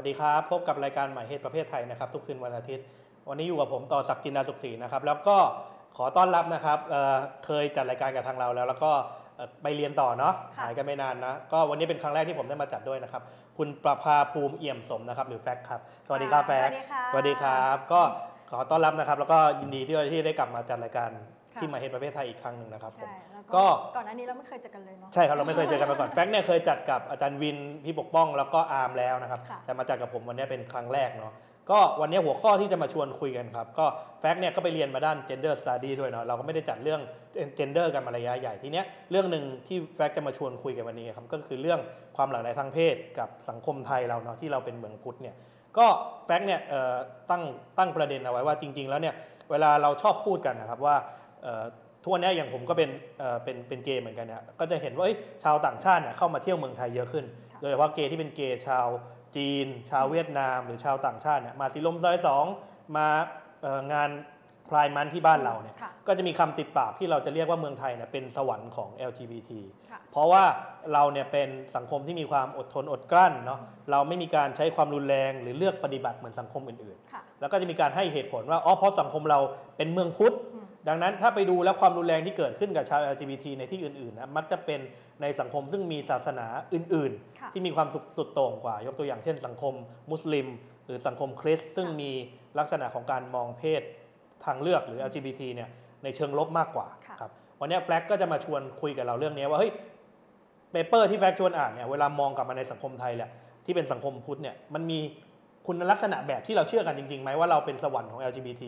[0.00, 2.86] วัสดีครับ พบกับรายการหมายเหตุประเภทไทยนะครับทุกคืนวันอาทิตย์
[3.28, 5.36] วันนี้อยู่กับผมต่อศักดิ์จินดาสุขศรีนะครับแล้วก็
[5.96, 8.90] ขอต้อนรับนะครับเอ่อเคยจัดรายการกับทางเราแล้ว แล้วก็
[9.36, 13.22] เอ่อไปเรียนต่อเนาะค่ะหายกันไม่นานนะก็วันนี้เป็นครั้งแรกที่ผมได้มาจัดด้วยนะครับ
[13.58, 18.00] คุณประภาภูมิเอี่ยมสมนะครับหรือแฟกครับสวัสดีครับแฟกสวัสดีค่ะสวัสดีครับก็
[18.50, 21.10] ขอต้อนรับนะครับ แล้วก็ยินดีที่ที่ได้กลับมาจัดรายการ
[21.58, 31.34] ค่ะ ที่หมายเหตุประเภทไทยอีกครั้งหนึ่งนะครับผม ใช่แล้วก็ ก็ก่อนหน้านี้เราไม่เคยเจอกันเลยเนาะ ใช่ครับเราไม่เคยเจอกันมาก่อนแฟรงค์เนี่ยเคยจัดกับอาจารย์วินพี่ปกป้องแล้วก็อาร์มแล้วนะครับ ค่ะ แต่มาจัดกับผมวันนี้เป็นครั้งแรกเนาะ
[31.70, 33.86] ก็วันนี้หัวข้อที่จะมาชวนคุยกันครับ ก็
[34.20, 37.00] แฟรงค์เนี่ยก็ไปเรียนมาด้าน gender study ด้วยเนาะเราก็ไม่ได้จัดเรื่อง
[37.58, 41.80] gender กันมาระยะใหญ่ทีเนี้ยเรื่องหนึ่งที่แฟรงค์จะมาชวนคุยกันวันนี้ครับก็คือเรื่อง
[42.16, 45.34] ความหลากหลายทางเพศกับสังคมไทยเราเนาะที่เราเป็นเมืองพุทธเนี่ย
[45.78, 45.86] ก็
[46.24, 46.96] แฟรงค์เนี่ยเอ่อ
[47.30, 47.42] ตั้ง
[47.78, 49.14] ตั้งประเด็นเอาไว้ว่าจริง ๆ แล้วเนี่ย
[49.50, 51.27] เวลาเราชอบพูดกันนะครับว่าเอ่อ
[52.02, 58.86] ทุกวันนี้อย่างผมก็เป็นเอ่อเป็นเป็นเกย์เหมือนกันเนี่ยก็จะเห็นว่าเอ้ยชาวต่างชาติเนี่ยเข้ามาเที่ยวเมืองไทยเยอะขึ้นค่ะโดยเฉพาะเกย์ที่เป็นเกย์ชาว
[59.36, 62.44] จีน ชาวเวียดนาม หรือชาวต่างชาติเนี่ยมาสีลมซอยสอง
[62.96, 63.08] มา
[63.62, 64.10] เอ่องาน
[64.68, 69.50] พรายมันที่บ้านเราเนี่ยค่ะก็จะมีคำติดปากที่เราจะเรียกว่าเมืองไทยเนี่ยเป็นสวรรค์ของ LGBT
[69.90, 70.44] ค่ะเพราะว่า
[70.92, 79.40] เราเนี่ยเป็นสังคมที่มีความอดทนอดกลั้นเนาะเราไม่มีการใช้ความรุนแรงหรือเลือกปฏิบัติเหมือนสังคมอื่นๆค่ะแล้วก็จะมีการให้เหตุผลว่าอ๋อเพราะสังคมเรา
[79.76, 80.57] เป็นเมืองพุทธอืม
[80.88, 84.80] ดังนั้นถ้าไปดูแล้วความรุนแรงที่เกิดขึ้นกับชาว LGBT ในที่อื่นๆนะมักจะเป็น
[85.22, 89.74] ในสังคมซึ่งมีศาสนาอื่นค่ะๆที่มีความสุดสุดโต่งกว่า ยกตัวอย่างเช่น สังคม
[90.10, 90.46] มุสลิม
[90.86, 92.10] หรือสังคมคริสต์ซึ่งค่ะมี
[92.58, 93.82] ลักษณะของการมองเพศ
[94.44, 95.68] ทางเลือกหรือ LGBT เนี่ย
[96.04, 99.72] ในเชิงลบมากกว่าค่ะครับวันนี้แฟลกก็จะมาชวนคุยกับเราเรื่องนี้ว่าเฮ้ย
[100.72, 103.30] เปเปอร์ที่แฟลกชวนอ่านเนี่ยเวลามองกลับมาในสังคมไทยแหละ
[103.64, 105.00] ที่เป็นสังคมพุทธเนี่ยมันมี
[105.70, 108.62] คุณลักษณะแบบที่เราเชื่อกันจริงๆไหมว่าเราเป็นสวรรค์ของ LGBT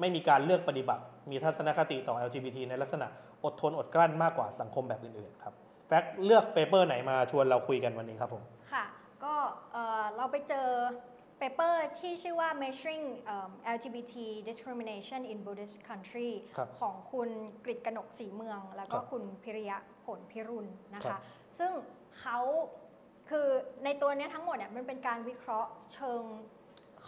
[0.00, 3.06] ไม่มีการเลือกปฏิบัติ มีทัศนคติต่อ LGBT ในลักษณะ
[3.44, 5.54] อดทนอดกลั้นมากกว่าสังคมแบบอื่นๆครับ
[5.86, 8.84] แฟกเลือก paper ไหนมาชวนเราคุยกันวันนี้ครับผมค่ะ
[9.24, 9.34] ก็
[9.72, 10.68] เอ่อเราไปเจอ
[11.38, 14.14] paper ที่ชื่อว่า measuring เอิ่ม LGBT
[14.48, 17.28] discrimination in Buddhist country ครับของคุณ
[17.64, 21.20] กฤษกนกศรีเมือง แล้วก็ครับคุณพิริยะผลพิรุณนะคะครับ
[21.58, 21.72] ซึ่ง
[22.20, 22.38] เขา
[23.30, 23.46] คือ
[23.84, 26.22] ในตัวเนี้ยทั้งหมดเนี่ยมันเป็นการวิเคราะห์เชิง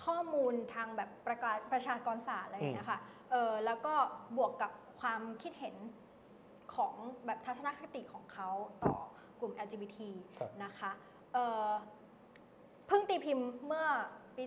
[0.05, 3.01] ข้อมูลทางแบบประกาศประชากรศาสตร์อะไรอย่างเงี้ยค่ะ
[3.31, 3.95] เออแล้วก็
[4.37, 5.77] บวกกับความคิดเห็น
[6.75, 6.95] ของ
[7.27, 8.49] แบบทัศนคติของเขา
[8.85, 8.97] ต่อ
[9.41, 9.99] กลุ่ม LGBT
[10.39, 10.91] ครับนะคะ
[11.33, 11.71] เอ่อ
[12.87, 13.87] เพิ่งตีพิมพ์เมื่อ
[14.37, 14.45] ปี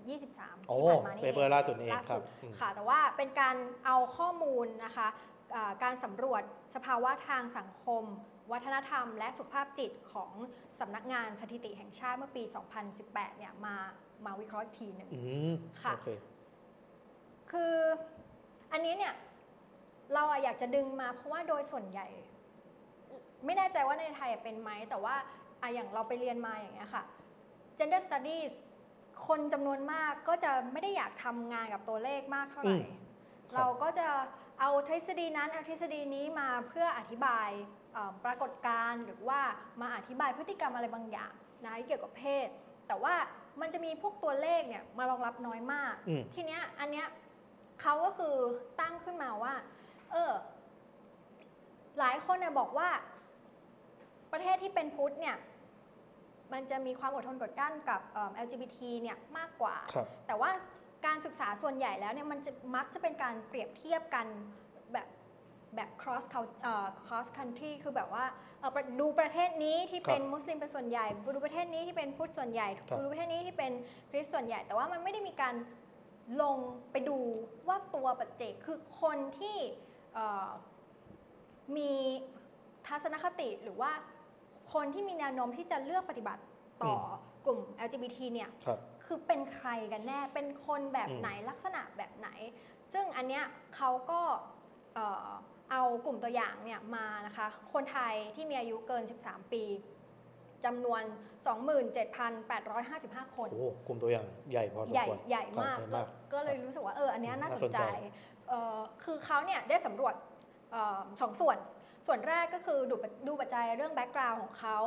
[0.00, 5.08] 2023โอ้ที่ผ่านมานี่ paper ล่าสุดนี่เองล่าสุดครับอืมค่ะ แต่ว่าเป็นการเอาข้อมูลนะคะ
[5.54, 6.42] อ่าการสำรวจ
[6.74, 8.02] สภาวะทางสังคม
[8.52, 10.32] วัฒนธรรม และสุขภาพจิตของ
[10.80, 12.42] สำนักงานสถิติแห่งชาติเมื่อปี
[12.90, 13.76] 2018 เนี่ยมา
[14.24, 15.20] มาวิเคราะห์อีกทีหนึ่งอื
[15.50, 15.52] ม
[15.82, 16.08] ค่ะโอเค
[17.50, 17.74] คือ
[18.72, 19.14] อันนี้เนี่ย
[20.14, 22.06] เราอะอยากจะดึงมาเพราะว่าโดยส่วนใหญ่
[23.44, 25.16] ไม่แน่ใจว่าในไทยเป็นไหม แต่ว่า
[25.62, 27.04] อะอย่างเราไปเรียนมาอย่างเงี้ยค่ะ
[27.78, 28.50] gender studies
[29.26, 32.84] คนจำนวนมากก็จะไม่ได้อยากทำงานกับตัวเลขมากเท่าไหร่อืม
[33.54, 34.08] เราก็จะ
[34.60, 37.83] เอาทฤษฎีนั้นเอาทฤษฎีนี้มาเพื่ออธิบายเอ่อ
[38.24, 39.40] ปรากฏการณ์หรือว่า
[39.80, 41.32] มาอธิบายพฤติกรรมอะไรบางอย่าง
[41.64, 42.48] นะเกี่ยวกับเพศ
[42.88, 43.14] แต่ว่า
[43.60, 47.06] มันจะมีพวกตัวเลขเนี่ยมารองรับน้อยมาก อืม ทีเนี้ยอันเนี้ย
[47.80, 48.34] เขาก็คือ
[48.80, 49.54] ตั้งขึ้นมาว่า
[50.12, 50.32] เออ
[51.98, 52.88] หลายคนเนี่ยบอกว่า
[54.32, 55.36] ประเทศที่เป็นพุทธเนี่ย
[56.52, 60.50] มันจะมีความอดทนกดกั้นกับเอิ่ม LGBT เนี่ยมากกว่า ครับ แต่ว่า
[61.06, 64.26] การศึกษาส่วนใหญ่แล้วเนี่ยมันจะมักจะเป็นการเปรียบเทียบกัน
[65.76, 68.24] แบบแบบ cross cul- เอ่อ cross country คือแบบว่า
[68.60, 73.72] เอ่อประดูประเทศนี้ที่เป็นมุสลิมเป็นส่วนใหญ่ ดูประเทศนี้ที่เป็นพุทธส่วนใหญ่ครับดูประเทศนี้ที่เป็น
[74.10, 75.54] คริสต์ส่วนใหญ่ แต่ว่ามันไม่ได้มีการ
[76.42, 76.58] ลง
[76.92, 77.18] ไปดู
[77.68, 79.56] ว่าตัวปัจเจกคือคนที่
[80.14, 80.50] เอ่อ
[81.76, 81.92] มี
[82.86, 83.92] ทัศนคติหรือว่า
[84.74, 86.42] คนที่มีแนวโน้มที่จะเลือกปฏิบัติ
[86.82, 86.94] ต่อ
[87.44, 92.28] กลุ่ม LGBT เนี่ยครับคือเป็นใครกันแน่ เป็นคนแบบอืมไหนลักษณะแบบไหน
[92.92, 93.44] ซึ่งอันเนี้ย
[93.76, 94.20] เขาก็
[95.70, 99.64] เอ่อเอากลุ่มตัวอย่างเนี่ยมานะคะ คนไทยที่มีอายุเกิน 13 ปี
[100.64, 101.02] จำนวน
[102.18, 107.86] 27,855 คน โอ้กลุ่มตัวอย่างใหญ่พอสมใหญ่ควร ใหญ่ครับมากใหญ่ก็มาก ก็เลยรู้สึกว่าเอออันเนี้ยน่าน่าสสนนใจใจ
[108.48, 110.14] เอ่อคือเขาเนี่ยได้สำรวจ
[110.72, 111.56] เออสองส่วน
[112.06, 112.96] ส่วนแรกก็คือดู
[113.26, 114.78] ดูปัจจัยเรื่องแบ็กกราวน์ของเขา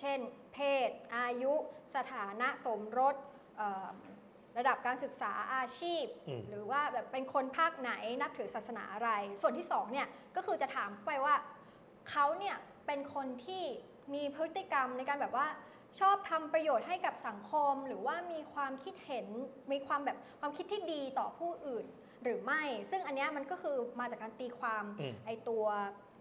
[0.00, 0.18] เช่น
[0.54, 0.58] เพ
[0.88, 1.52] ศ อายุ
[1.96, 3.14] สถานะสมรส
[3.56, 3.88] เอ่อ
[4.58, 7.90] ระดับการศึกษาอาชีพอืมหรือว่าแบบเป็นคนภาคไหน
[8.20, 9.10] นับถือศาสนาอะไร
[9.42, 11.34] ส่วนที่สองเนี่ยก็คือจะถามไปว่า
[12.10, 12.56] เขาเนี่ย
[12.86, 13.64] เป็นคนที่
[14.14, 15.46] มีพฤติกรรมในการแบบว่า
[16.00, 19.26] ชอบทำประโยชน์ให้กับสังคม หรือว่ามีความคิดเห็น
[19.72, 21.86] มีความแบบความคิดที่ดีต่อผู้อื่น
[22.22, 25.64] หรือไม่ ซึ่งอันเนี้ยมันก็คือมาจากการตีความอืมไอตัว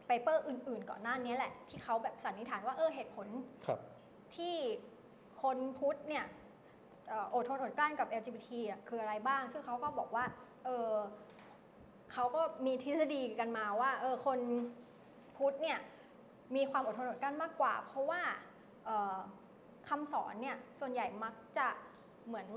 [0.08, 3.28] เปเปอร์อื่น ๆ ก่อนหน้านี้แหละ ที่เขาแบบสันนิษฐานว่าเออเหตุผล
[3.66, 3.80] ครับ
[4.36, 4.56] ที่
[5.42, 10.26] คนพุทธเนี่ยเอ่ออดทนอดกลั้นกับ LGBT อะคืออะไรบ้าง ซึ่งเขาก็บอกว่า
[10.66, 10.94] เออ
[12.14, 14.40] เขาก็มีทฤษฎีกันมาว่าเออคน
[15.36, 15.80] พุทธเนี่ย
[16.56, 18.22] มีความอดทนอดกลั้นมากกว่า เพราะว่า
[18.86, 19.18] เอ่อ
[19.88, 21.68] คำสอนเนี่ยส่วนใหญ่มักจะ
[22.28, 22.48] เหมือน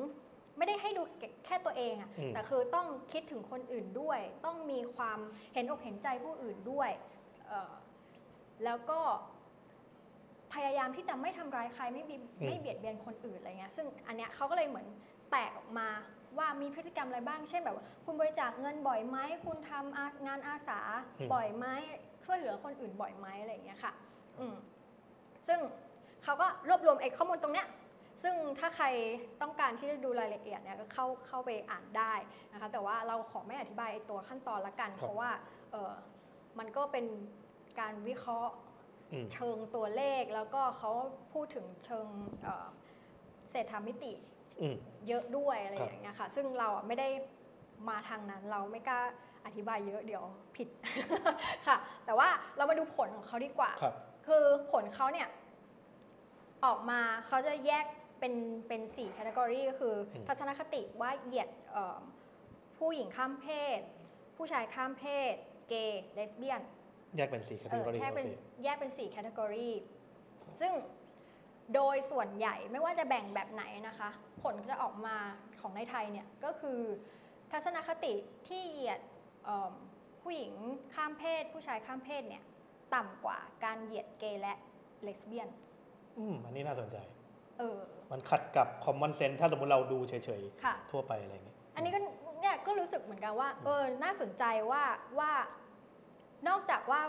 [0.57, 1.03] ไม่ได้ให้ดู
[1.47, 5.19] แค่ตัวเองอะอืมแต่คือต้องคิดถึงคนอื่นด้วย ต้องมีความ
[5.55, 6.91] เห็นอกเห็นใจผู้อื่นด้วย
[7.47, 7.73] เอ่อ
[8.65, 9.01] แล้วก็
[10.55, 12.17] พยายามที่จะไม่ทำร้ายใครไม่บี
[12.47, 14.87] ไม่เบียดเบียนคนอื่นอะไรเงี้ยซึ่งอันเนี้ยเขาก็เลยเหมือน
[15.31, 15.89] แตกออกมา
[16.39, 20.79] ว่ามีพฤติกรรมอะไรบ้าง เช่นแบบว่าคุณบริจาคเงินบ่อยไหมคุณทำอางานอาสา
[21.35, 21.67] บ่อยไหม
[22.25, 23.93] ช่วยเหลือคนอื่นบ่อยไหมอะไรอย่างเงี้ยค่ะ
[24.39, 24.55] อืม
[25.47, 25.61] ซึ่ง
[26.23, 27.67] เขาก็รวบรวมไอ้ข้อมูลตรงเนี้ย
[28.23, 28.87] ซึ่งถ้าใคร
[29.43, 32.15] ต้องการที่จะดูรายละเอียดเนี่ยก็เข้าเข้าไปอ่านได้
[32.53, 35.31] นะคะแต่ว่าเราขอไม่อธิบายไอ้ตัวขั้นตอนละกัน เพราะว่า
[35.73, 35.93] เออ
[36.59, 37.07] มันก็เป็น
[37.81, 38.70] การวิเคราะห์อืม
[39.33, 40.91] เชิงตัวเลขแล้วก็เขา
[41.33, 42.07] พูดถึงเชิง
[42.43, 42.67] เอ่อ
[43.51, 44.13] เศรษฐามิติ
[44.61, 44.77] อืม
[45.09, 47.09] เยอะด้วยอะไรครับอย่างเงี้ยค่ะ ซึ่งเราอะไม่ได้
[47.89, 49.01] มาทางนั้นเราไม่กล้า
[49.47, 50.25] อธิบายเยอะเดี๋ยว
[50.57, 50.69] ผิด
[51.67, 51.77] ค่ะ
[52.07, 53.95] แต่ว่าเรามาดูผลของเขาดีกว่าครับ
[54.27, 55.29] คือผลเขาเนี่ย
[56.65, 57.85] ออกมาเขาจะแยก
[58.21, 58.35] เป็น
[58.69, 62.03] เป็นสี่ category ก็คืออมทัศนคติว่าเหยียดเอิ่ม
[62.79, 63.49] ผู้หญิงข้ามเพ
[63.79, 63.81] ศ
[64.37, 65.35] ผู้ชายข้ามเพศ
[65.69, 66.61] เกย์เลสเบี้ยน
[67.17, 69.71] แยกเป็นสี่ catalog เอออ๋อแยกเป็นโอเคแยกเป็นสี่ category
[70.61, 70.73] ซึ่ง
[71.75, 74.11] โดยส่วนใหญ่ไม่ว่าจะแบ่งแบบไหนนะคะ
[74.43, 75.17] ผลจะออกมา
[75.61, 76.81] ของในไทยเนี่ยก็คือ
[77.51, 78.15] ทัศนคติ
[78.49, 79.01] ที่เหยียด
[79.45, 79.75] เอิ่ม
[80.23, 80.53] ผู้หญิง
[80.95, 82.43] ข้ามเพศ ผู้ชายข้ามเพศเนี่ย
[82.95, 84.55] ต่ำกว่าการเหยียดเกย์และ
[85.03, 85.49] เลสเบี้ยน
[86.19, 86.97] อืมอันนี้น่าสนใจ
[87.59, 87.79] เออ
[88.11, 92.01] มันขัดกับ common sense ถ้าสมมติเราดูเฉยค่ะๆทั่วไปอะไรอย่างเงี้ยอันนี้ก็
[92.41, 94.83] เนี่ยก็รู้สึกเหมือนกันว่า เออ น่าสนใจว่า
[95.19, 95.33] ว่า
[96.49, 97.01] นอกจากว่า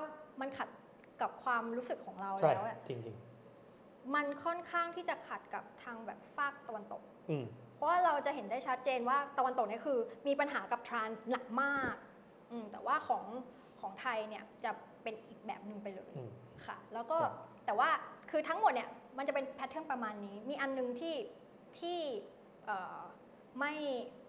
[0.41, 0.69] มันขัด
[1.21, 2.99] กับความรู้สึกของเราใช่แล้วอะจริง
[4.15, 7.45] มันค่อนข้างที่จะขัดกับทางแบบฝากตะวันตก ๆอืม
[7.75, 11.95] เพราะว่าเราจะเห็นได้ชัดเจนว่าตะวันตกเนี่ยคือ มีปัญหากับทรานส์หนักมาก
[12.51, 13.23] อืมแต่ว่าของ
[13.81, 14.71] ของไทยเนี่ยจะ
[15.03, 16.31] เป็นอีกแบบหนึ่งไปเลยอืม
[16.65, 17.33] ค่ะ แล้วก็ครับ
[17.65, 17.89] แต่ว่า
[18.31, 21.15] คือทั้งหมดเนี่ยมันจะเป็นแพทเทิร์นประมาณนี้ มีอันหนึงที่
[21.79, 21.99] ที่
[22.65, 22.99] เอ่อ
[23.59, 23.73] ไม่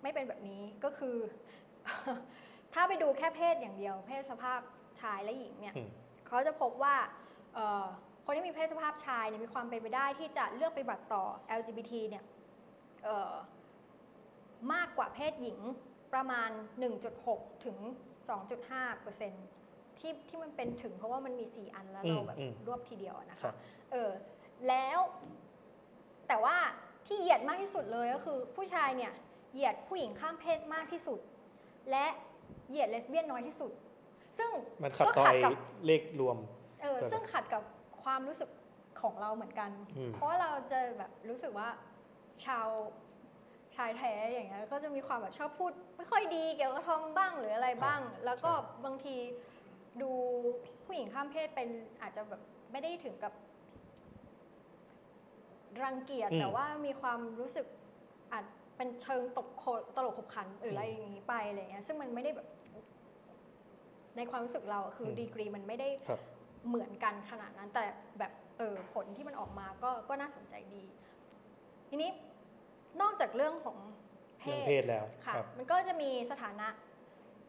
[0.03, 1.17] ไม่เป็นแบบนี้ก็คือ
[2.75, 4.61] ถ้าไปดูแค่เพศอย่างเดียว เพศสภาพ
[5.03, 5.89] ชายและหญิงเนี่ยอืม
[6.27, 6.95] เขาจะพบว่า
[7.55, 7.87] เอ่อ
[8.25, 11.25] คนที่มีเพศสภาพชายเนี่ยมีความเป็นไปได้ที่จะเลือกปฏิบัติต่อ
[11.59, 12.25] LGBT เนี่ย
[13.05, 13.35] เอ่อ
[14.73, 15.59] มากกว่าเพศหญิง
[16.15, 16.51] ประมาณ
[17.09, 17.77] 1.6 ถึง
[18.41, 19.33] 2.5เปอร์เซ็น
[19.99, 23.55] ที่ที่มันเป็นถึงเพราะว่ามันมี 4 อันแล้วเราแบบอืมรวบทีเดียวนะครัคะ บ
[23.93, 24.11] เออ
[24.69, 24.99] แล้ว
[26.29, 26.57] แต่ว่า
[27.07, 29.13] ที่เหยียดมากที่สุดเลยก็คือ ผู้ชายเนี่ย
[29.53, 31.21] เหยียดผู้หญิงข้ามเพศมากที่สุด
[31.91, 32.07] และ
[32.69, 33.73] เหยียดเลสเบี้ยนน้อยที่สุด
[34.39, 34.51] ซึ่ง
[34.83, 35.53] มันขัดก็ต่อขัดไอ้กับ
[35.87, 36.37] เลขรวม
[36.83, 37.63] เออครับซึ่งขัดกับ
[38.03, 38.51] ความรู้สึก
[39.03, 41.69] ของเราเหมือนกันอืมเพราะว่าเราจะแบบรู้สึกว่า
[42.47, 42.69] ชาว
[43.77, 48.51] ชายแท้อย่างเงี้ยก็จะมีความแบบชอบพูด ไม่ค่อยดีเกี่ยวกับทอมบ้างหรืออะไรบ้าง แล้วก็
[48.85, 49.17] บางที
[50.03, 50.11] ดู
[50.85, 51.69] ผู้หญิงข้ามเพศเป็น
[52.01, 52.43] อาจจะแบบ
[52.73, 53.33] ไม่ได้ถึงกับ
[55.85, 57.67] รังเกียจอืมแต่ว่ามีความรู้สึก
[58.33, 58.45] อาจ
[58.77, 59.65] เป็นเชิงตกโค
[59.97, 62.49] ตลกขบขันหรืออะไรอย่างนี้ไปอะไรเงี้ยซึ่งมันไม่ได้แบบ
[64.17, 66.21] ในความรู้สึกเราอะคืออมดีกรีมันไม่ได้ครับ
[66.69, 67.85] เหมือนกันขนาดนั้น แต่
[68.19, 70.85] แบบเออผลที่มันออกมาก็ก็น่าสนใจดี
[71.89, 72.11] ทีนี้
[73.01, 73.79] นอกจากเรื่องของ
[74.39, 76.69] เพเรื่องศเพศแล้วค่ะครับมันก็จะมีสถานะ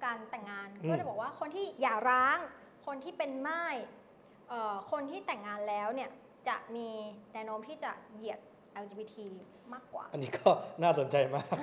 [0.03, 2.39] การแต่งงานอืมก็จะบอกว่าคนที่หย่าร้าง
[2.85, 3.75] คนที่เป็นม่าย
[4.49, 6.09] เอ่อคนที่แต่งงานแล้วเนี่ย
[6.47, 6.87] จะมี
[7.33, 8.39] แนวโน้มที่จะเหยียด
[8.83, 9.15] LGBT
[9.73, 10.49] มากกว่า อันนี้ก็
[10.83, 11.55] น่าสนใจมาก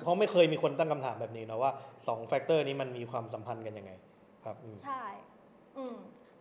[0.00, 3.92] เพราะไม่เคยมีคนตั้งคำถามแบบนี้เนาะว่า2 factor นี้มันมีความสัมพันธ์กันยังไง
[4.44, 5.02] ครับอืม ใช่
[5.76, 5.96] อืม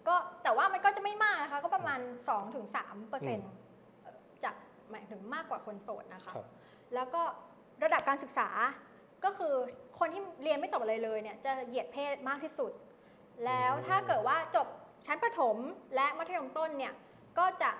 [0.07, 1.99] ก็แต่ว่ามันก็จะไม่มากนะคะ ก็ประมาณ
[2.55, 3.51] 2-3เปอร์เซ็นต์
[4.43, 4.55] จาก
[4.91, 6.47] หมายถึงมากกว่าคนโสดนะคะ ครับ
[6.95, 7.21] แล้วก็
[7.83, 8.49] ระดับการศึกษา
[9.23, 9.53] ก็คือ
[9.99, 12.71] คนที่เรียนไม่จบอะไรเลยเนี่ยจะเหยียดเพศมากที่สุด
[13.45, 14.67] แล้วอืมถ้าเกิดว่าจบ
[15.05, 15.57] ชั้นประถม
[15.95, 16.93] และมัธยมต้นเนี่ย
[17.37, 17.71] ก็จะ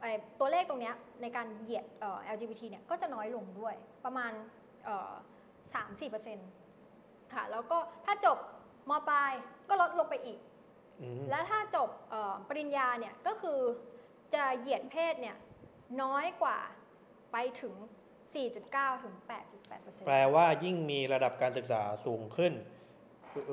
[0.00, 4.32] เอ่อตัวเลขตรงเนี้ยในการเหยียดเอ่อ LGBT เนี่ยก็จะน้อยลงด้วยประมาณ
[5.74, 6.48] สามสี่เปอร์เซ็นต์
[7.34, 8.38] ค่ะแล้วก็ถ้าจบ
[8.90, 9.32] มปลาย
[9.68, 10.38] ก็ลดลงไปอีก
[11.00, 13.60] อืมแล้วถ้าจบเอ่อปริญญาเนี่ยก็คือ
[14.34, 15.36] จะเหยียดเพศเนี่ย
[16.02, 16.58] น้อยกว่า
[17.32, 17.74] ไปถึง
[18.38, 19.14] 4.9 ถึง
[19.62, 22.52] 8.8%แปลว่ายิ่งมีระดับการศึกษาสูงขึ้น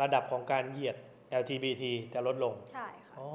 [0.01, 0.96] ระดับของการเหยียด
[1.42, 3.27] LGBT จะลดลง ใช่ค่ะอ๋อ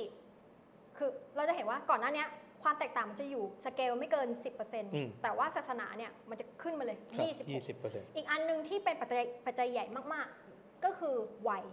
[0.98, 2.30] คือเราจะเห็นว่าก่อนหน้าเนี้ย
[2.64, 11.16] ความแตกต่างมันจะอยู่สเกลไม่เกิน อืม 10%แต่ว่าศาสนาเนี่ยมันจะขึ้นมาเลย ครับ26ยี่สิบเปอร์เซ็นต์อีกอันหนึงที่เป็นปัจจัยปัจจัยใหญ่มากๆ ก็คือ
[11.50, 11.64] วัย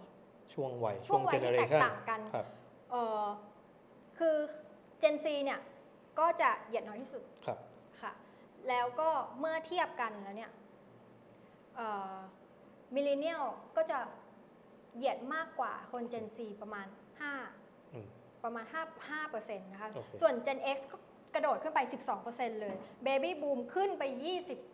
[0.55, 2.47] ช่วงวัยช่วงวัยเจเนที่อเรแตกชันต่างกัน ครับ
[2.91, 3.25] เอ่อ
[4.21, 4.37] คือ
[5.03, 5.61] Gen Z เนี่ย
[6.19, 7.59] ก็จะเหยียดน้อยที่สุดครับ
[8.03, 8.12] ค่ะ
[8.69, 10.50] แล้วก็เมื่อเทียบกันแล้วเนี่ย
[12.95, 13.43] มิลเลนเนียล
[13.77, 13.99] ก็จะ
[14.97, 16.87] เหยียดมากกว่าคน Gen Z ประมาณ
[17.21, 18.07] 5อืม
[18.45, 20.97] ประมาณ 5 5%นะคะโอเคส่วน Gen X ก็
[21.35, 21.81] กระโดดขึ้นไป
[22.21, 22.75] 12%เลย
[23.07, 24.03] Baby Boom ขึ้นไป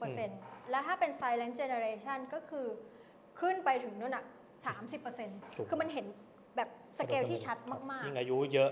[0.00, 2.66] 20%แล้วถ้าเป็น Silent Generation ก็คือ
[3.40, 4.24] ขึ้นไปถึงนู่นน่ะ
[4.96, 6.06] 30%คือมันเห็น
[6.56, 8.70] แบบสเกลที่ชัดมากยิ่งอายุเยอะ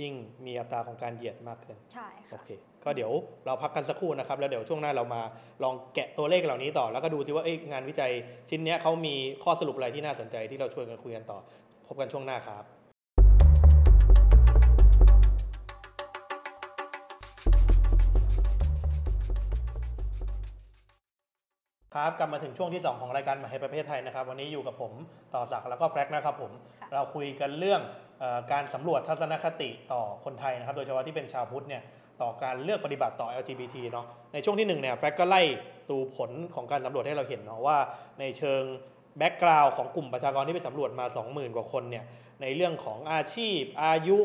[0.00, 0.14] ยิ่ง
[0.46, 2.48] มีอัตราของการเหยียดมากขึ้นๆใช่โอค่ะเค
[2.84, 3.12] ก็เดี๋ยว
[3.46, 5.22] เราพักกันสักครู่นะครับ แล้วเดี๋ยวช่วงหน้าเรามา
[5.62, 8.10] ลองแกะตัวเลขเหล่านี้ต่อ แล้วก็ดูซิว่าเอ้ยงานวิจัย
[8.48, 9.14] ชิ้นเนี้ยเขามี
[9.44, 11.38] ข้อสรุปอะไรที่น่าสนใจที่เราชวนกันคุยกันต่อ
[11.86, 12.64] พบกันช่วงหน้าครับ
[21.96, 24.92] ครับกลับมาถึงช่วงที่ 2 ของรายการมหาประเภทไทยนะครับ วันนี้อยู่กับผม
[25.34, 28.09] ต่อศักดิ์แล้วก็แฟร็กนะครับผม ค่ะ เราคุยกันเรื่องเออ
[28.52, 31.82] การสำรวจทัศนคติต่อคนไทยนะครับ โดยเฉพาะที่เป็นชาวพุทธเนี่ย
[32.22, 35.42] ต่อการเลือกปฏิบัติต่อ LGBT เนาะในช่วงที่1เนี่ยแฟกก็ไล่
[35.88, 37.78] ดูผลของการสำรวจให้เราเห็นเนาะว่า
[38.20, 38.62] ในเชิง
[39.18, 42.04] background ของกลุ่มประชากรที่ไปสำรวจมา 20,000 กว่าคนเนี่ย
[42.42, 44.18] ในเรื่องของอาชีพอายุ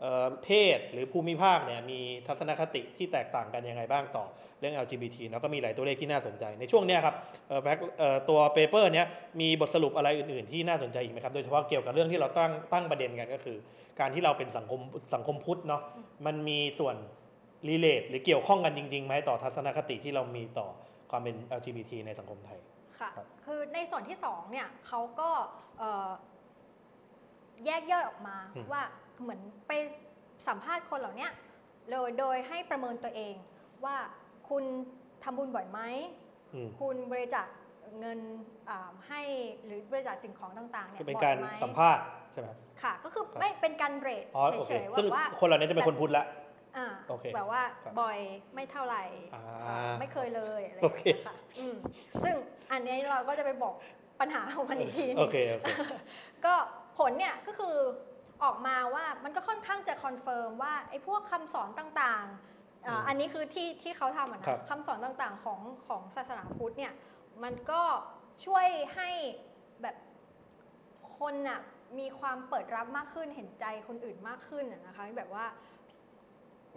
[0.00, 4.24] เอ่อเพศหรือภูมิภาคเนี่ยมีทัศนคติที่แตกต่างกันยังไงบ้างต่อ
[4.60, 7.14] เรื่อง LGBT เนาะก็มีหลายตัวเลขที่น่าสนใจ ในช่วงเนี้ยครับ
[7.48, 9.06] เอ่อแฟกเอ่อตัวเปเปอร์เนี้ย
[9.40, 13.56] มีบทสรุปอะไรอื่นๆที่น่าสนใจอีกไหมครับ โดยเฉพาะเกี่ยวกับเรื่องที่เราตั้งตั้งประเด็นกันก็คือ
[14.00, 14.80] การที่เราเป็นสังคม
[15.14, 15.82] สังคมพุทธเนาะ
[16.26, 16.96] มันมีส่วน
[17.68, 20.68] รีเลทหรือเกี่ยวข้องกันจริงๆไหมต่อทัศนคติที่เรามีต่อ
[21.10, 22.58] ความเป็น LGBT ในสังคมไทย
[23.00, 25.30] ค่ะครับคือในส่วนที่สองเนี่ยเขาก็
[25.78, 26.10] เอ่อ
[27.66, 28.82] แยกย่อยออกมาอืมว่า
[29.20, 29.72] เหมือนไป
[30.48, 31.30] สัมภาษณ์คนเหล่าเนี้ย
[31.90, 33.34] โดยโดยให้ประเมินตัวเอง
[33.84, 33.96] ว่า
[34.48, 34.64] คุณ
[35.24, 35.80] ทำบุญบ่อยไหม
[36.54, 37.46] อืมคุณบริจาค
[38.00, 38.18] เงิน
[38.70, 39.22] อ่าให้
[39.64, 46.24] หรือบริจาคสิ่งของต่างๆเนี่ยก็เป็นบ่อยการไหมสัมภาษณ์ใช่ไหมครับค่ะ ก็คือครับมันเป็นการ rate อ๋อโอเฉเคยๆซึ่งว่าว่าคนเหล่านี้จะเป็นคนพุทธละ
[46.76, 48.18] อ่าโอเคแบบว่าครับบ่อย
[48.54, 49.44] ไม่เท่าไหร่อ่า
[50.00, 51.74] ไม่เคยเลยอะไรโอโอย่างเงี้ยค่ะอืม
[52.24, 52.34] ซึ่ง
[52.72, 53.74] อันนี้เราก็จะไปบอก
[54.20, 55.64] ปัญหาของมันอีกทีหนึงโอเคโอเค
[56.44, 56.54] ก็
[56.98, 57.76] ผลเนี่ยก็คือ
[58.44, 66.92] ออกมาว่ามันก็ค่อนข้างจะ confirm ว่าไอ้พวกคำสอนต่างๆอ่าอืมอันนี้คือที่ที่เขาทำอะครันะบคำสอนต่างๆของของศาสนาพุทธเนี่ย
[67.42, 67.82] มันก็
[68.46, 69.10] ช่วยให้
[69.82, 69.96] แบบ
[71.18, 71.60] คนน่ะ
[71.98, 75.46] มีความเปิดรับมากขึ้นเห็นใจคนอื่นมากขึ้นอะนะคะแบบว่า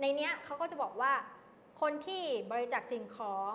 [0.01, 1.13] ในเนี้ยเขาก็จะบอกว่า
[1.81, 3.53] คนที่บริจาคสิ่งของ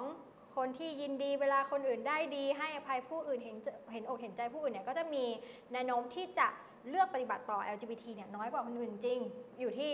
[0.57, 5.25] คนที่ยินดีเวลาคนอื่นได้ดี ให้อภัยผู้อื่นเห็นใจเห็นอกเห็นใจผู้อื่นเนี่ยก็จะมี
[5.73, 6.49] แนวโน้มที่จะ
[6.89, 9.19] เลือกปฏิบัติต่อ LGBT เนี่ยน้อยกว่าคนอื่นจริง
[9.61, 9.93] อยู่ที่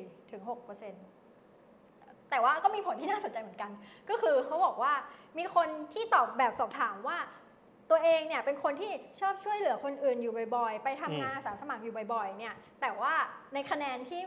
[0.00, 3.70] 4-6%แต่ว่าก็มีผลที่น่าสนใจเหมือนกัน
[4.10, 4.92] ก็คือเขาบอกว่า
[5.38, 7.18] มีคนที่ตอบแบบสอบถามว่า
[7.90, 8.90] ตัวเองเนี่ยเป็นคนที่
[9.20, 13.14] ชอบช่วยเหลือคนอื่นอยู่บ่อยๆ ไปทำงานอาสาสมัครอยู่บ่อยๆ เนี่ยแต่ว่า
[13.54, 14.20] ในคะแนนที่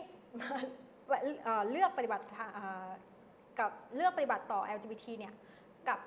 [1.43, 2.87] เอ่อเลือกปฏิบัติทางเอ่อ
[3.59, 5.33] กับเลือกปฏิบัติต่อ LGBT เนี่ย
[5.87, 5.99] กับ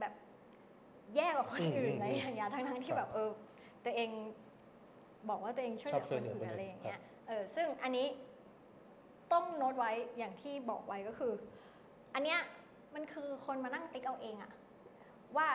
[0.00, 0.12] แบบ
[1.16, 3.30] แย่กว่าคนอื่นอืมอะไรอย่างเงี้ยทั้งๆที่ครับแบบเออ
[3.84, 4.10] ตัวเอง
[5.28, 8.06] บอกว่าตัวเองช่วยเหลือชอบคช่วยนเหลืออื่คนนอื่นอะไรอย่างเงี้ยเออซึ่งอันนี้
[9.32, 11.32] ต้องโน้ตไว้อย่างที่บอกไว้ก็คือ
[12.14, 12.38] อันเนี้ย
[12.94, 14.50] มันคือคนมานั่งติ๊กเอาเองอะ
[15.36, 15.48] ว่า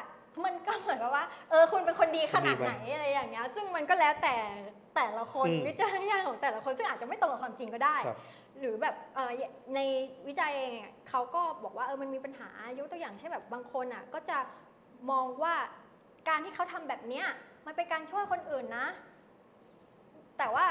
[0.45, 4.35] มันก็เหมือนกับว่า เออคุณเป็นคนดีขนาดไหนอะไรอย่างเงี้ยซึ่งมันก็แล้วแต่
[4.95, 8.17] แต่ละคนอืมวิจารณญาณของแต่ละคนซึ่งอาจจะไม่ตรงกับความจริงก็ได้ครับ
[8.59, 9.31] หรือแบบเอ่อ
[9.75, 9.79] ใน
[10.27, 12.49] วิจัยเองอะเขาก็บอกว่าเออมันมีปัญหา
[12.79, 14.37] ยกตัวอย่างเช่นแบบบางคนอะก็จะ
[15.11, 15.55] มองว่า
[16.29, 17.25] การที่เขาทำแบบเนี้ย
[17.65, 18.87] มันเป็นการช่วยคนอื่นนะ
[20.37, 20.65] แต่ว่า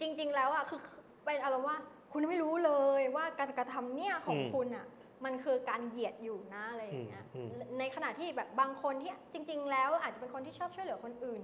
[0.00, 0.80] จริง ๆ แล้วอะคือ
[1.24, 1.78] เป็นอารมณ์ว่า
[2.12, 4.86] คุณไม่รู้เลยว่าการกระทำเนี่ยของอืมคุณอะ
[5.24, 11.42] มันคือการเหยียดอยู่นะอะไรอย่างเงี้ยอืมอืมในขณะที่แบบบางคนที่จริง ๆ แล้วอาจจะเป็นคนที่ชอบช่วยเหลือคนอื่น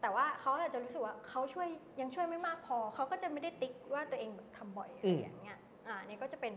[0.00, 1.68] แต่ว่าเขาอาจจะรู้สึกว่าเขาช่วย
[2.00, 6.52] ยังช่วยไม่มากพอ เขาก็จะไม่ได้ติ๊กว่าตัวเองแบบทำบ่อยอะไรอย่างเงี้ยอ่านี่ก็จะเป็น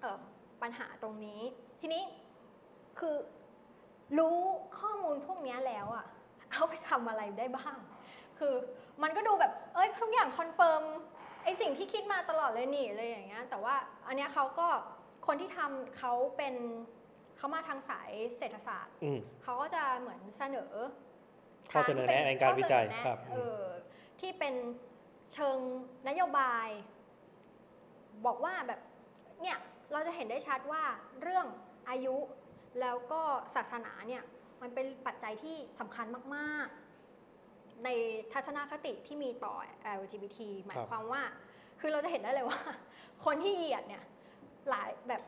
[0.00, 0.18] เอ่อ
[0.62, 1.40] ปัญหาตรงนี้
[1.80, 2.02] ทีนี้
[2.98, 3.14] คือ
[4.18, 4.36] รู้
[4.78, 6.06] ข้อมูลพวกเนี้ยแล้วอะ
[6.52, 7.76] เอาไปทำอะไรได้บ้าง
[8.38, 8.54] คือ
[9.02, 10.82] มันก็ดูแบบ เอ้ยทุกอย่าง confirm
[11.44, 13.74] ไอ้สิ่งที่คิดมาตลอดเลยนี่อะไรอย่างเงี้ย แต่ว่า
[14.06, 14.68] อันเนี้ยเขาก็
[15.26, 16.54] คนที่ทำเขาเป็น
[17.36, 20.72] เขามาทางสายเศรษฐศาสตร์ อืม เขาก็จะเหมือนเสนอ
[21.70, 23.62] ข้อเสนอแนะในการวิจัยข้อเสนอแนะครับเออ
[24.20, 24.54] ที่เป็น
[25.32, 25.58] เชิง
[26.08, 26.68] นโยบาย
[28.26, 28.80] บอกว่าแบบ
[29.42, 29.58] เนี่ย
[29.92, 30.82] เราจะเห็นได้ชัดว่า
[31.22, 31.46] เรื่อง
[31.90, 32.16] อายุ
[32.80, 33.20] แล้วก็
[33.54, 34.22] ศาสนาเนี่ย
[34.62, 36.06] มันเป็นปัจจัยที่สำคัญ
[36.36, 36.66] มาก
[37.24, 37.88] ๆ ใน
[38.32, 39.54] ทัศนคติที่มีต่อ
[40.00, 41.22] LGBT หมายความว่า
[41.80, 42.60] คือเราจะเห็นได้เลยว่า
[43.24, 44.04] คนที่เหยียดเนี่ย
[44.70, 45.22] หลายแบบ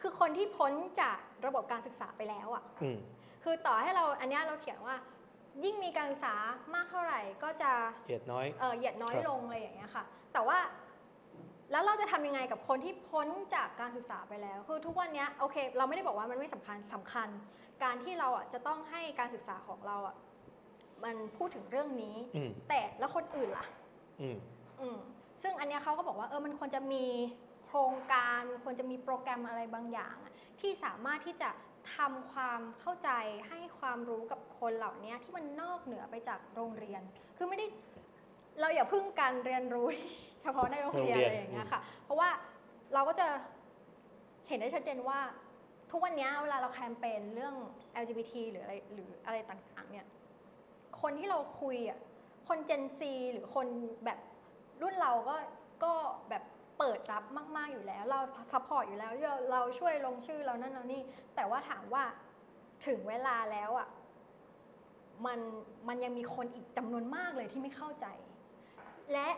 [0.00, 2.98] คือคนที่พ้นจากระบบการศึกษาไปแล้วอะอืม
[3.44, 4.96] คือต่อให้เราอันเนี้ยเราเขียนว่า
[5.64, 6.34] ยิ่งมีการศึกษา
[6.74, 7.70] มากเท่าไหร่ก็จะ
[8.06, 10.58] เหยียดน้อยเออเหยียดน้อยครับลงอะไรอย่างเงี้ยค่ะ แต่ว่า
[11.70, 17.28] แล้วเราจะทำยังไงกับคนที่พ้นจากการศึกษาไปแล้ว คือทุกวันเนี้ยโอเค เราไม่ได้บอกว่ามันไม่สำคัญสำคัญ
[17.82, 20.16] การที่เราอะจะต้องให้การศึกษาของเราอะ
[21.04, 23.66] มันพูดถึงเรื่องนี้อืมแต่แล้วคนอื่นล่ะ
[24.20, 24.36] อืม
[24.80, 24.98] อืม
[25.42, 27.04] ซึ่งอันเนี้ยเขาก็บอกว่าเออมันควรจะมี
[27.66, 31.50] โครงการควรจะมีโปรแกรมอะไรบางอย่างอะที่สามารถที่จะ
[31.96, 33.10] ทำความเข้าใจ
[33.48, 37.02] ให้ความรู้กับคนเหล่านี้ที่มันนอกเหนือไปจากโรงเรียน
[37.36, 37.66] คือไม่ได้
[38.60, 39.86] เราอย่าพึ่งการเรียนรู้
[40.42, 42.28] เฉพาะในโรงเรียนโรงเรียน อะไรอย่างเงี้ยค่ะ เพราะว่า
[42.94, 43.26] เราก็จะ
[44.48, 45.20] เห็นได้ชัดเจนว่า
[45.90, 47.54] ทุกวันเนี้ยเวลาเราแคมเปญเรื่อง
[48.02, 50.06] LGBT หรืออะไรหรืออะไรต่างๆ เนี่ย
[51.00, 51.98] คนที่เราคุยอะ
[52.48, 53.00] คน Gen Z
[53.32, 53.66] หรือคน
[54.04, 54.18] แบบ
[54.82, 55.36] รุ่นเราก็
[55.84, 55.92] ก็
[56.30, 56.42] แบบ
[56.78, 57.24] เปิดรับ
[57.56, 58.20] มากๆอยู่แล้ว เรา
[58.52, 61.00] support อยู่แล้วเราเราช่วยลงชื่อเรานั่นเรานี่
[61.36, 62.04] แต่ว่าถามว่า
[62.86, 63.88] ถึงเวลาแล้วอะ
[65.26, 65.38] มัน
[65.88, 68.06] มันยังมีคนอีกจำนวนมากเลยที่ไม่เข้าใจ
[69.12, 69.28] และ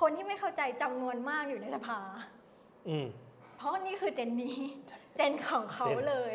[0.00, 1.98] คนที่ไม่เข้าใจจำนวนมากอยู่ในสภา
[2.88, 3.06] อืม
[3.56, 4.58] เพราะนี่คือ gen นี้
[5.16, 6.32] gen ของเขา gen เลย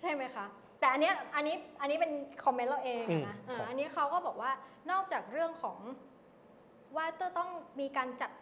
[0.00, 0.46] ใช่ไหมคะ
[0.80, 2.12] แต่อันเนี้ยอันนี้อันนี้เป็น
[2.44, 4.52] comment เราเองนะอืมอ่าครับ อันนี้เขาก็บอกว่า
[4.90, 5.78] นอกจากเรื่องของ
[6.96, 8.32] ว่าจะต้องมีการจัด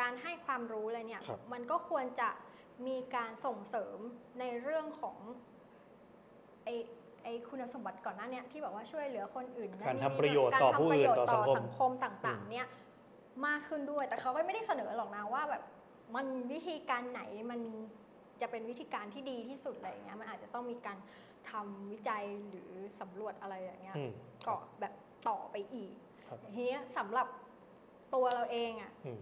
[0.00, 2.28] การให้ความรู้อะไรเนี่ย ครับ มันก็ควรจะ
[2.86, 3.98] มีการส่งเสริม
[4.40, 5.16] ในเรื่องของ
[6.64, 6.68] ไอ
[7.22, 12.66] ไอคุณสมบัติก่อนหน้าเนี้ที่บอกว่าช่วยเหลือคนอื่นนั่นการนี่ทำประโยชน์การต่อทำผู้อื่นประโยชต่อสังคมสังคมต่าง ๆ เนี่ย
[13.46, 15.62] มากขึ้นด้วย แต่เขาก็ไม่ได้เสนอหรอกนะว่าแบบ
[16.14, 17.60] มันวิธีการไหนมัน
[18.40, 20.98] จะเป็นวิธีการที่ดีที่สุดอะไรอย่างเงี้ยมันอาจจะต้องมีการ
[21.50, 24.10] ทำวิจัยหรือสำรวจอะไรอย่างเงี้ยอืม
[24.46, 24.92] ก็แบบ
[25.28, 25.92] ต่อไปอีก
[26.28, 27.26] ครับทีเนี้ยสำหรับ
[28.14, 29.18] ตัวเราเองอะอืม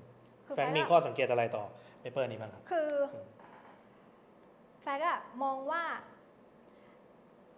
[0.46, 1.64] คือแฟกมีอะข้อสังเกตอะไรต่อ
[2.00, 3.28] paper นี้บ้างครับคืออม
[4.82, 5.82] แฟกอะมองว่า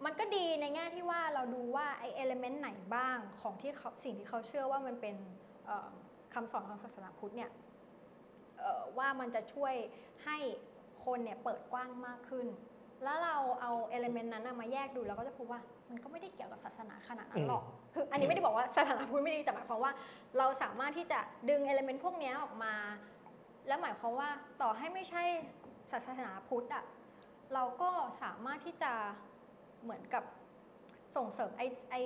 [0.05, 5.15] มันก็ดีในแง่ที่ว่าเราดูว่าไอ้ element ไหนบ้างของที่เขาสิ่งที่เขาเชื่อว่ามันเป็น
[5.65, 5.89] เอ่อ
[6.33, 7.51] คำสอนของศาสนาพุทธเนี่ย
[8.59, 9.73] เอ่อว่ามันจะช่วย
[10.25, 10.37] ให้
[11.05, 12.47] คนเนี่ยเปิดกว้างมากขึ้น
[13.03, 19.91] แล้วเราเอาเอลเมนต์นั้นน่ะมาแยกดูเราก็จะพบว่ามันก็ไม่ได้เกี่ยวกับศาสนาขนาดนั้นหรอก คืออันนี้ไม่ได้บอกว่าศาสนาพุทธไม่ดีแต่หมายความว่า
[20.37, 21.19] เราสามารถที่จะ
[21.49, 22.73] ดึงเอลเมนต์พวกเนี้ยออกมา
[23.67, 24.29] แล้วหมายความว่า
[24.61, 25.23] ต่อให้ไม่ใช่
[25.91, 26.83] ศาสนาพุทธอะ
[27.53, 27.91] เราก็
[28.23, 28.91] สามารถที่จะ
[29.83, 30.23] เหมือนกับ
[31.15, 32.01] ส่งเสริมไอ้ไอ้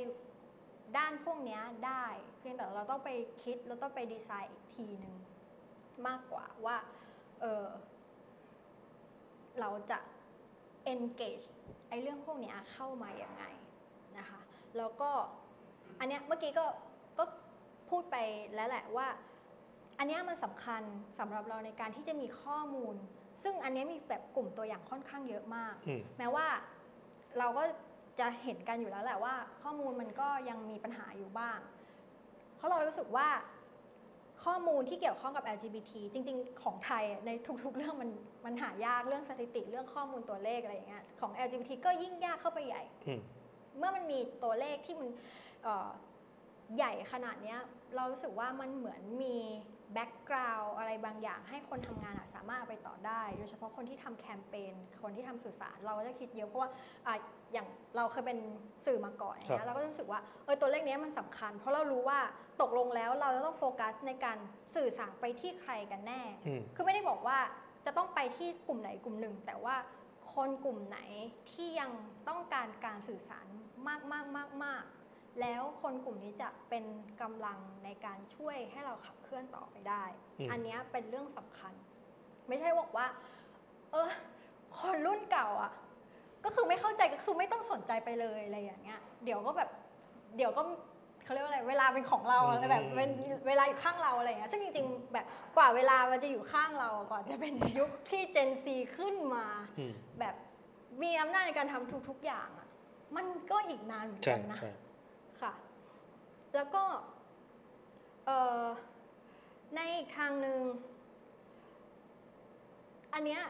[0.98, 2.06] ด้านพวกเนี้ยได้
[2.40, 3.10] เพียงแต่เราต้องไป
[3.44, 5.16] คิดเราต้องไปดีไซน์อีกทีหนึ่ง
[6.08, 6.78] มากกว่าว่า
[7.42, 7.66] เออ
[9.60, 9.98] เราจะ
[10.94, 11.46] engage
[11.90, 13.44] ไอ้เรื่องพวกเนี้ยเข้ามาอย่างไง
[14.18, 14.40] นะคะ
[14.78, 15.12] แล้วก็
[16.00, 16.66] อันเนี้ยเมื่อกี้ก็
[17.18, 17.24] ก็
[17.90, 18.16] พูดไป
[18.56, 19.08] แล้วแหละว่า
[20.00, 20.82] อันเนี้ยมันสำคัญ
[21.20, 22.96] สำหรับเราในการที่จะมีข้อมูล
[23.44, 26.48] ซึ่งอันเนี้ยมีแบบกลุ่มตัวอย่างค่อนข้างเยอะมากอืมแม้ว่า
[27.40, 27.64] เราก็
[28.20, 31.60] จะเห็นกันอยู่แล้วแหละว่า ข้อมูลมันก็ยังมีปัญหาอยู่บ้าง
[32.56, 33.28] เพราะเรารู้สึกว่า
[34.46, 37.32] ข้อมูลที่เกี่ยวข้องกับ LGBT จริง ๆ ของไทยอะใน
[37.64, 38.10] ทุก ๆ เรื่องมัน
[38.46, 43.22] มันหายากเรื่องสถิติเรื่องข้อมูลตัวเลขอะไรอย่างเงี้ยของ LGBT ก็ยิ่งยากเข้าไปใหญ่อืม
[43.78, 45.10] เมื่อมันมีตัวเลขที่มัน
[45.64, 45.90] เอ่อ
[46.76, 47.60] ใหญ่ขนาดเนี้ย
[47.96, 49.38] เรารู้สึกว่ามันเหมือนมี
[49.94, 56.70] แบ็กกราวอะไรบางอย่าง ให้คนทำงานอะสามารถเอาไปต่อได้ โดยเฉพาะคนที่ทำแคมเปญคนที่ทำสื่อสารเราก็จะคิดเยอะเพราะว่า
[57.48, 58.40] อะอย่างเราเคยเป็น
[58.86, 62.20] สื่อมาก่อนอย่างเงี้ยเราก็รู้สึกว่าเออตัวเลขเนี้ยมันสำคัญ เพราะเรารู้ว่า
[62.62, 64.38] ตกลงแล้วเราจะต้องโฟกัสในการ
[64.76, 67.38] สื่อสารไปที่ใครกันแน่อืมคือไม่ได้บอกว่า
[67.86, 69.76] จะต้องไปที่กลุ่มไหนกลุ่มหนึ่ง แต่ว่า
[70.32, 71.00] คคนกลุ่มไหน
[71.52, 71.92] ที่ยัง
[72.28, 73.46] ต้องการการสื่อสาร
[73.88, 74.84] มากมากมากมาก
[75.42, 76.86] แล้วคนกลุ่มนี้จะเป็น
[77.22, 80.04] กำลังในการช่วยให้เราขับเคลื่อนต่อไปได้
[80.40, 81.74] อืมอันเนี้ยเป็นเรื่องสำคัญ
[82.48, 83.08] ไม่ใช่บอกว่า
[83.92, 84.10] เออ
[84.80, 85.72] คนรุ่นเก่าอะ
[86.48, 89.70] ก็คือไม่เข้าใจก็คือไม่ต้องสนใจไปเลยอะไรอย่างเงี้ย เดี๋ยวก็แบบ
[90.38, 90.62] เดี๋ยวก็
[91.24, 93.10] เขาเรียกว่าอะไร เวลาเป็นของเราอะไรแบบเวล
[93.48, 95.26] เวลาอยู่ข้างเราอะไรอย่างเงี้ย ซึ่งจริงๆแบบ
[95.58, 99.46] กว่าเวลามันจะอยู่ข้างเราก่อนจะเป็นยุคที่เจนซีขึ้นมา
[99.80, 100.36] อืมแบบ
[101.02, 102.68] มีอำนาจในการทำทุกๆอย่างอะ
[103.16, 104.72] มันก็อีกนานเหมือนใช่กันนะใช่
[105.42, 105.54] ค่ะ
[106.56, 106.84] แล้วก็
[108.26, 108.64] เอ่อ
[109.76, 110.60] ในอีกทางหนึ่ง
[113.14, 113.42] อันเนี้ย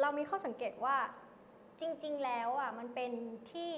[0.00, 0.96] เรามีข้อสังเกตว่า
[1.80, 3.12] จริง ๆ แล้วอะมันเป็น
[3.52, 3.72] ที่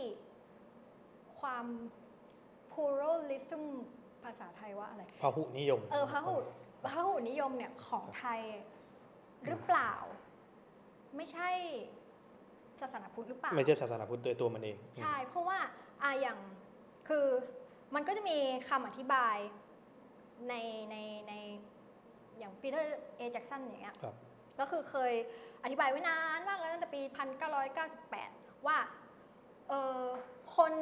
[1.41, 1.67] ความ
[2.73, 3.65] pluralism
[4.25, 6.35] ภาษาไทยว่าอะไรพหุนิยม เออพหุ
[6.87, 8.41] พหุนิยมเนี่ยของไทย
[9.47, 9.93] หรือเปล่า
[11.17, 11.51] ไม่ใช่
[12.81, 15.59] ศาสนาพุทธหรือเปล่า ไม่ใช่ศาสนาพุทธโดยตัวมันเอง ใช่ เพราะว่า
[16.03, 16.39] อะอย่าง
[17.09, 17.27] คือ
[17.95, 19.37] มันก็จะมีคำอธิบาย
[20.49, 20.55] ใน
[20.91, 20.97] ใน
[21.29, 21.33] ใน
[22.39, 24.15] อย่างปีเตอร์เอแจ็กสันอย่างเงี้ยครับ
[24.59, 25.13] ก็คือเคย
[25.67, 27.01] อธิบายไว้นานมากแล้วตั้งแต่ปี
[27.85, 28.79] 1998 ว่า
[29.69, 30.03] เออ
[30.57, 30.73] คน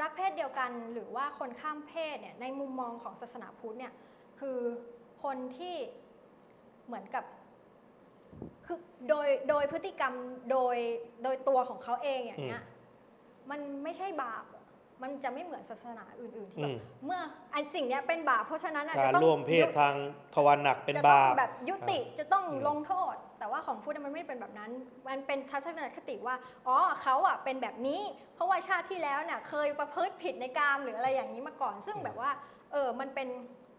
[0.00, 3.92] รักเพศเดียวกันหรือว่าคนข้ามเพศเนี่ยในมุมมองของศาสนาพุทธเนี่ย
[4.40, 4.58] คือ
[5.22, 5.76] คนที่
[6.86, 7.24] เหมือนกับ
[8.66, 8.78] คือ
[9.08, 10.14] โดยโดยพฤติกรรม
[10.50, 10.76] โดย
[11.22, 12.64] โดยตัวของเขาเองอย่างเงี้ย
[13.50, 14.59] มันไม่ใช่บาปอะ
[15.02, 17.20] มันจะไม่เหมือนศาสนาอื่นๆที่อืแบบม เมื่อ
[17.54, 19.94] อันสิ่งเนี้ยเป็นบาปเพราะฉะนั้นอะการจะต้องร่วมเพศยุทาง
[20.34, 24.70] ทวารหนักเป็นจะต้อบางปแบบยุติจะต้องอืม ลงโทษ แต่ว่าของพุทธมันไม่เป็นแบบนั้น
[25.08, 26.34] มันเป็นทัศนคติว่า
[26.66, 28.00] อ๋อเขาอะเป็นแบบนี้
[28.34, 32.30] เพราะว่าชาติที่แล้วเนี่ยเคยประพฤติผิดในกามหรืออะไรอย่างนี้มาก่อน ซึ่งแบบว่า
[32.72, 33.28] เออมันเป็น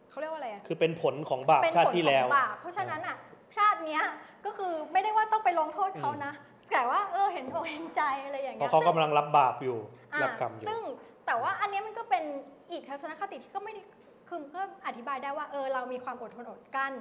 [0.09, 3.15] เขาเรียกว่าอะไรอะ คือเป็นผลของบาปเป็นชาผติลที่ขอแล้วงบาปเพราะฉะนั้นอะ
[3.57, 4.03] ชาติเนี้ย
[4.45, 6.33] ก็คือไม่ได้ว่าต้องไปลงโทษเขานะ
[6.71, 9.77] แต่ว่าเออเห็นอกเห็นใจอะไรอย่างเพเงี้ราะยเขาซึ่งกำลังรับบาปอยู่
[10.13, 10.81] อ่ารับกรรมอยู่ ซึ่ง
[11.25, 12.23] แต่ว่าอันเนี้ยมันก็เป็น
[12.71, 13.81] อีกทัศนคติที่ก็ไม่ได้
[14.27, 16.93] คือมันก็อธิบายได้ว่าเออเรามีความอดทนอดกลั้น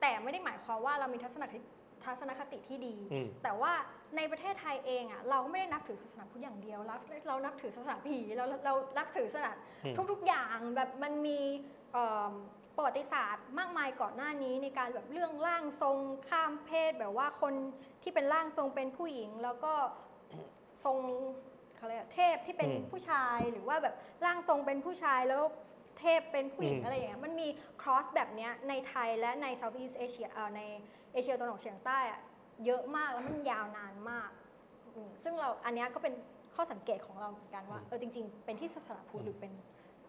[0.00, 1.60] แต่ไม่ได้หมายความว่าเรามีทัศนคติ
[2.04, 3.72] ทัศนคติที่ดีอืมแต่ว่า
[4.16, 6.94] ในประเทศไทยเองอะเราไม่ได้นับถือศาสนาพุทธอย่างเดียวเรา
[7.28, 9.52] เรานับถือศาสนาผีเราเรานับถือศาสนา
[9.84, 11.38] อืมทุกๆอย่างแบบมันมี
[11.92, 12.32] เอิ่ม
[12.76, 17.54] ประวัติศาสตร์มากมายก่อนหน้านี้ในการแบบเรื่องร่างทรงข้ามเพศแบบว่าคน
[18.02, 19.72] ที่เป็นร่างทรงเป็นผู้หญิง แล้วก็
[20.84, 20.98] ทรง
[22.46, 25.42] ทพที่เป็นอืมผู้ชายหรือว่าแบบร่างทรงเป็นผู้ชายแล้ว
[25.98, 27.48] เทพเป็นผู้หญิงอืม อะไรอย่างเงี้ยมันมี
[27.82, 30.62] cross แบบเนี้ยในไทยและใน Southeast Asia เอ่อใน
[31.12, 32.20] เอเชียตะวันออกเฉียงใต้อะ
[32.64, 34.30] เยอะมากแล้วมันยาวนานมาก
[34.94, 36.14] อืมซึ่งเราอันเนี้ยก็เป็น
[36.54, 39.52] ข้อสังเกตของเราเหมือนกันว่าเออจริง ๆ เป็นที่ศาสนาพุทธหรือเป็น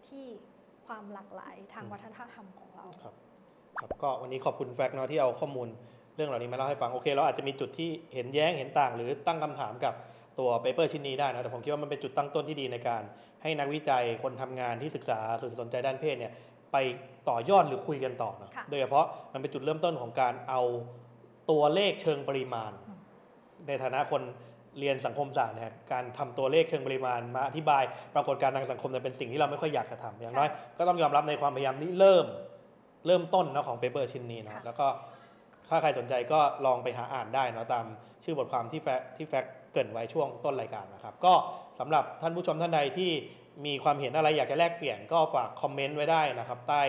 [0.06, 0.26] ที่
[0.86, 3.14] ความหลากหลายทางวัฒนธรรมของเรา ครับ
[3.78, 5.68] ครับก็วันนี้ขอบคุณแฟกต์เนาะที่เอาข้อมูล
[6.14, 9.94] เรื่องเหล่านี้มาเล่าให้ฟังโอเคเราอาจจะมีจุดที่เห็นแย้งเห็นต่าง หรือตั้งคำถามกับ
[10.38, 13.02] ตัว paper ชิ้นนี้ได้นะแต่ผมคิดว่ามันเป็นจุดตั้งต้นที่ดีในการ
[13.42, 16.32] ให้นักวิจัยคนทำงานที่ศึกษาสนสนใจด้านเพศเนี่ย
[16.72, 16.76] ไป
[17.28, 20.62] ต่อยอดหรือคุยกันต่อเนาะค่ะโดยเฉพาะมันเป็นจุดเริ่มต้นของการเอา
[21.50, 22.98] ตัวเลขเชิงปริมาณอืม
[23.66, 24.22] ในฐานะคน
[24.78, 27.82] เรียนสังคมศาสตร์เนี่ยการทำตัวเลขเชิงปริมาณมาอธิบาย
[28.14, 30.48] ปรากฏการณ์ทางสังคมเนี่ยเป็นสิ่งที่เราไม่ค่อยอยากจะทำอย่างน้อย
[30.78, 32.26] ก็ต้องยอมรับในความพยายามที่เริ่ม
[33.06, 34.86] เริ่มต้นเนาะของ paper ชิ้นนี้เนาะค่ะแล้วก็
[35.68, 37.84] ถ้าใครสนใจก็ลองไปหาอ่านได้เนาะตาม
[38.24, 41.34] ชื่อบทความที่แฟกที่แฟกเกริ่นไว้ช่วงต้นรายการนะครับ ก็
[41.78, 43.10] สำหรับท่านผู้ชมท่านใดที่
[43.66, 46.82] มีความเห็นอะไรอยากจะแลกเปลี่ยนก็ฝาก comment ไว้ได้นะครับใต้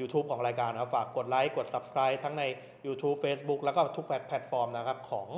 [0.00, 2.44] YouTube ของรายการนะฝากกดไลค์กด Subscribe ทั้งใน
[2.86, 5.28] YouTube Facebook แล้วก็ทุกแพลตฟอร์มนะครับของ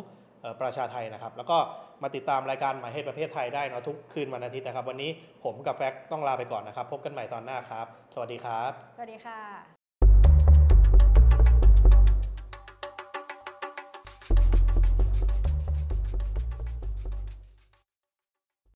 [0.61, 1.59] ประชาไทยนะครับ แล้วก็
[2.03, 5.11] มาติดตามรายการหมายเหตุประเภทไทยได้เนาะทุกคืนวันอาทิตย์นะครับ วันนี้
[5.45, 9.76] ผมกับแฟกต้องลาไปก่อนนะครับ พบกันใหม่ตอนหน้าครับ สวัสดีครับ สวัสดีค่ะ